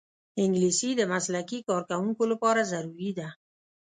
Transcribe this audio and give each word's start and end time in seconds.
انګلیسي 0.41 0.89
د 0.95 1.01
مسلکي 1.13 1.59
کارکوونکو 1.67 2.23
لپاره 2.31 2.61
ضروري 2.71 3.11
ده 3.19 3.29